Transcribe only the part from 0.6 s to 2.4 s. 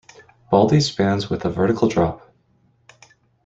spans with a vertical drop.